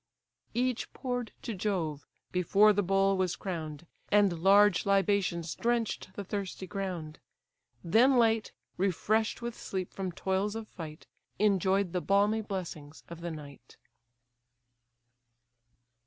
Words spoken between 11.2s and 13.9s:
Enjoy'd the balmy blessings of the night.